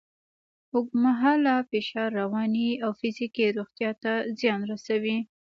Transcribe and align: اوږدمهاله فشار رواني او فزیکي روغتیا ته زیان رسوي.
اوږدمهاله 0.73 1.55
فشار 1.69 2.09
رواني 2.21 2.69
او 2.83 2.91
فزیکي 2.99 3.45
روغتیا 3.57 3.91
ته 4.01 4.11
زیان 4.39 4.61
رسوي. 4.71 5.17